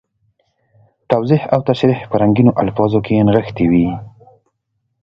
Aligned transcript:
توضیح 1.11 1.41
او 1.53 1.59
تشریح 1.69 1.99
په 2.09 2.15
رنګینو 2.21 2.57
الفاظو 2.63 2.99
کې 3.05 3.25
نغښتي 3.27 3.65
وي. 3.71 3.87